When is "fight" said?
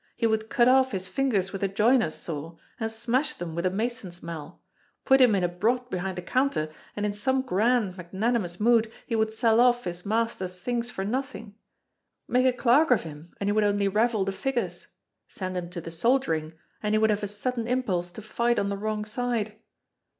18.23-18.57